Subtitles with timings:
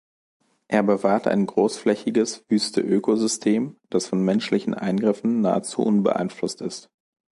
[0.67, 6.89] Er bewahrt ein großflächiges Wüste-Ökosystem, das von menschlichen Eingriffen nahezu unbeeinflusst ist.